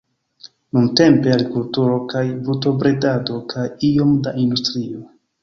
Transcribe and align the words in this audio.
Nuntempe 0.77 1.33
agrikulturo 1.33 1.99
kaj 2.13 2.23
brutobredado 2.47 3.37
kaj 3.53 3.67
iom 3.93 4.19
da 4.27 4.35
industrio. 4.47 5.07